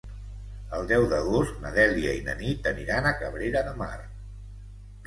El 0.77 0.87
deu 0.91 1.05
d'agost 1.11 1.61
na 1.65 1.73
Dèlia 1.75 2.17
i 2.21 2.25
na 2.31 2.35
Nit 2.41 2.71
aniran 2.73 3.13
a 3.13 3.17
Cabrera 3.23 3.67
de 3.71 3.79
Mar. 3.85 3.97